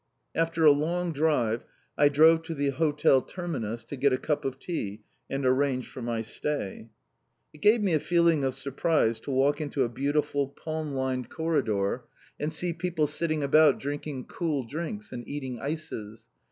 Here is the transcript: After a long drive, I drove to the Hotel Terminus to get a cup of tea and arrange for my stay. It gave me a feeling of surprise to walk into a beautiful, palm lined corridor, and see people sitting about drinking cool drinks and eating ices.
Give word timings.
After 0.33 0.65
a 0.65 0.71
long 0.71 1.13
drive, 1.13 1.63
I 1.95 2.09
drove 2.09 2.41
to 2.45 2.55
the 2.55 2.71
Hotel 2.71 3.21
Terminus 3.21 3.83
to 3.83 3.95
get 3.95 4.11
a 4.11 4.17
cup 4.17 4.45
of 4.45 4.57
tea 4.57 5.03
and 5.29 5.45
arrange 5.45 5.87
for 5.87 6.01
my 6.01 6.23
stay. 6.23 6.87
It 7.53 7.61
gave 7.61 7.83
me 7.83 7.93
a 7.93 7.99
feeling 7.99 8.43
of 8.43 8.55
surprise 8.55 9.19
to 9.19 9.31
walk 9.31 9.61
into 9.61 9.83
a 9.83 9.89
beautiful, 9.89 10.47
palm 10.47 10.93
lined 10.95 11.29
corridor, 11.29 12.05
and 12.39 12.51
see 12.51 12.73
people 12.73 13.05
sitting 13.05 13.43
about 13.43 13.79
drinking 13.79 14.25
cool 14.25 14.63
drinks 14.63 15.11
and 15.11 15.23
eating 15.27 15.59
ices. 15.61 16.27